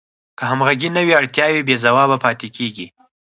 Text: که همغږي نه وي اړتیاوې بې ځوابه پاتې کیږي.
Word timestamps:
که 0.37 0.43
همغږي 0.51 0.89
نه 0.95 1.01
وي 1.05 1.13
اړتیاوې 1.21 1.61
بې 1.67 1.75
ځوابه 1.83 2.17
پاتې 2.23 2.47
کیږي. 2.55 2.87